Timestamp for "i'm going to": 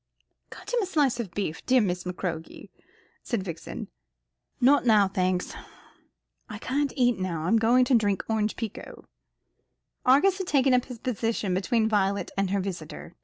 7.43-7.93